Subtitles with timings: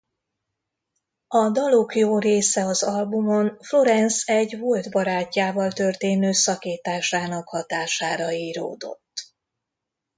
[1.27, 9.33] A dalok jó része az albumon Florence egy volt barátjával történő szakításának hatására íródott.